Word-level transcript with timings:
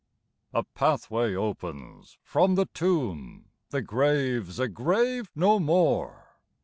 "A 0.53 0.63
pathway 0.63 1.35
opens 1.35 2.17
from 2.23 2.55
the 2.55 2.65
tomb, 2.65 3.51
The 3.69 3.83
grave's 3.83 4.57
a 4.57 4.67
grave 4.67 5.29
no 5.35 5.59
more 5.59 6.39